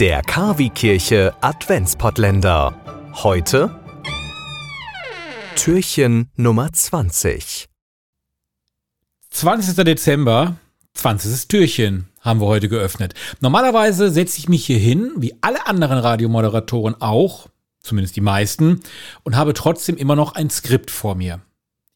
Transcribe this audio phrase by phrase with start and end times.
[0.00, 2.74] Der Kavi-Kirche Adventspottländer.
[3.22, 3.78] Heute
[5.56, 7.68] Türchen Nummer 20.
[9.28, 9.84] 20.
[9.84, 10.56] Dezember,
[10.94, 11.48] 20.
[11.48, 13.12] Türchen haben wir heute geöffnet.
[13.40, 17.48] Normalerweise setze ich mich hier hin, wie alle anderen Radiomoderatoren auch,
[17.82, 18.80] zumindest die meisten,
[19.22, 21.42] und habe trotzdem immer noch ein Skript vor mir.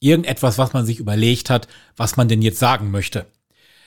[0.00, 3.25] Irgendetwas, was man sich überlegt hat, was man denn jetzt sagen möchte.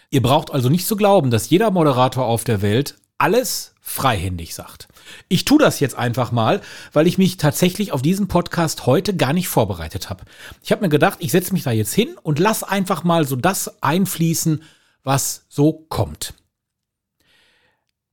[0.09, 4.89] Ihr braucht also nicht zu glauben, dass jeder Moderator auf der Welt alles freihändig sagt.
[5.29, 6.59] Ich tue das jetzt einfach mal,
[6.91, 10.25] weil ich mich tatsächlich auf diesen Podcast heute gar nicht vorbereitet habe.
[10.61, 13.37] Ich habe mir gedacht, ich setze mich da jetzt hin und lass einfach mal so
[13.37, 14.61] das einfließen,
[15.03, 16.33] was so kommt.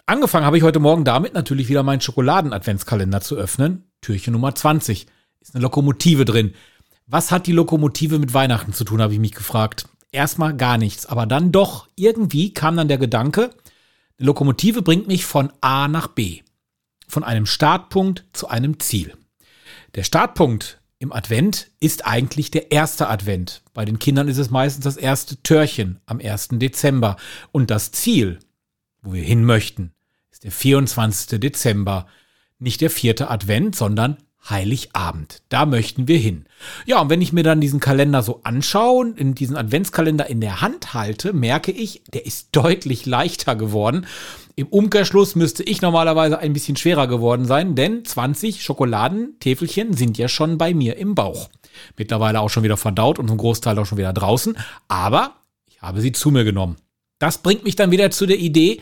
[0.07, 3.91] Angefangen habe ich heute Morgen damit natürlich wieder meinen Schokoladen-Adventskalender zu öffnen.
[4.01, 5.07] Türchen Nummer 20.
[5.41, 6.55] Ist eine Lokomotive drin.
[7.09, 9.89] Was hat die Lokomotive mit Weihnachten zu tun, habe ich mich gefragt.
[10.13, 13.51] Erstmal gar nichts, aber dann doch irgendwie kam dann der Gedanke,
[14.19, 16.41] eine Lokomotive bringt mich von A nach B.
[17.09, 19.17] Von einem Startpunkt zu einem Ziel.
[19.95, 23.63] Der Startpunkt im Advent ist eigentlich der erste Advent.
[23.75, 26.49] Bei den Kindern ist es meistens das erste Törchen am 1.
[26.53, 27.17] Dezember.
[27.53, 28.39] Und das Ziel,
[29.03, 29.93] wo wir hin möchten,
[30.31, 31.41] ist der 24.
[31.41, 32.07] Dezember.
[32.59, 34.17] Nicht der vierte Advent, sondern
[34.49, 35.43] Heiligabend.
[35.49, 36.45] Da möchten wir hin.
[36.87, 40.61] Ja, und wenn ich mir dann diesen Kalender so anschaue, in diesen Adventskalender in der
[40.61, 44.07] Hand halte, merke ich, der ist deutlich leichter geworden.
[44.57, 50.29] Im Umkehrschluss müsste ich normalerweise ein bisschen schwerer geworden sein, denn 20 Schokoladentäfelchen sind ja
[50.29, 51.49] schon bei mir im Bauch.
[51.97, 54.57] Mittlerweile auch schon wieder verdaut und zum Großteil auch schon wieder draußen,
[54.87, 55.35] aber
[55.67, 56.77] ich habe sie zu mir genommen.
[57.19, 58.81] Das bringt mich dann wieder zu der Idee,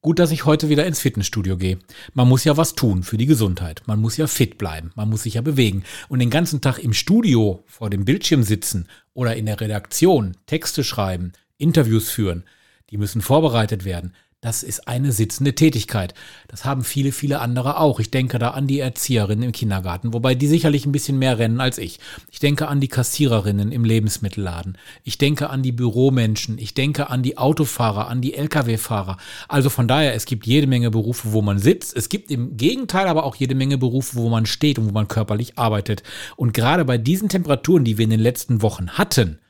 [0.00, 1.80] Gut, dass ich heute wieder ins Fitnessstudio gehe.
[2.14, 3.82] Man muss ja was tun für die Gesundheit.
[3.86, 4.92] Man muss ja fit bleiben.
[4.94, 5.82] Man muss sich ja bewegen.
[6.08, 10.84] Und den ganzen Tag im Studio vor dem Bildschirm sitzen oder in der Redaktion Texte
[10.84, 12.44] schreiben, Interviews führen,
[12.90, 14.14] die müssen vorbereitet werden.
[14.40, 16.14] Das ist eine sitzende Tätigkeit.
[16.46, 17.98] Das haben viele, viele andere auch.
[17.98, 21.60] Ich denke da an die Erzieherinnen im Kindergarten, wobei die sicherlich ein bisschen mehr rennen
[21.60, 21.98] als ich.
[22.30, 24.78] Ich denke an die Kassiererinnen im Lebensmittelladen.
[25.02, 26.56] Ich denke an die Büromenschen.
[26.58, 29.16] Ich denke an die Autofahrer, an die Lkw-Fahrer.
[29.48, 31.96] Also von daher, es gibt jede Menge Berufe, wo man sitzt.
[31.96, 35.08] Es gibt im Gegenteil aber auch jede Menge Berufe, wo man steht und wo man
[35.08, 36.04] körperlich arbeitet.
[36.36, 39.40] Und gerade bei diesen Temperaturen, die wir in den letzten Wochen hatten,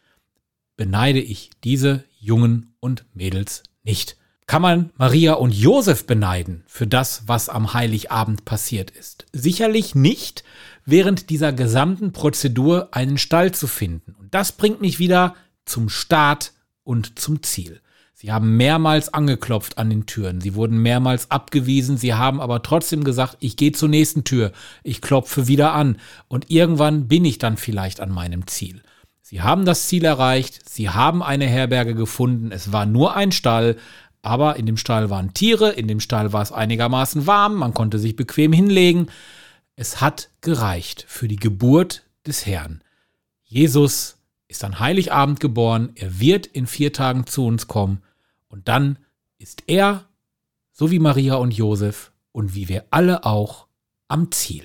[0.79, 4.18] beneide ich diese Jungen und Mädels nicht.
[4.49, 9.27] Kann man Maria und Josef beneiden für das, was am Heiligabend passiert ist?
[9.31, 10.43] Sicherlich nicht,
[10.87, 14.17] während dieser gesamten Prozedur einen Stall zu finden.
[14.19, 15.35] Und das bringt mich wieder
[15.67, 17.83] zum Start und zum Ziel.
[18.15, 23.05] Sie haben mehrmals angeklopft an den Türen, sie wurden mehrmals abgewiesen, sie haben aber trotzdem
[23.05, 27.59] gesagt, ich gehe zur nächsten Tür, ich klopfe wieder an und irgendwann bin ich dann
[27.59, 28.83] vielleicht an meinem Ziel.
[29.21, 33.77] Sie haben das Ziel erreicht, sie haben eine Herberge gefunden, es war nur ein Stall,
[34.23, 37.99] aber in dem Stall waren Tiere, in dem Stall war es einigermaßen warm, man konnte
[37.99, 39.09] sich bequem hinlegen.
[39.77, 42.83] Es hat gereicht für die Geburt des Herrn.
[43.45, 44.19] Jesus
[44.49, 48.03] ist an Heiligabend geboren, er wird in vier Tagen zu uns kommen
[48.49, 48.99] und dann
[49.39, 50.07] ist er,
[50.73, 53.67] so wie Maria und Josef und wie wir alle auch,
[54.09, 54.65] am Ziel.